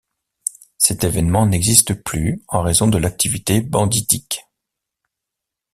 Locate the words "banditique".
3.61-4.41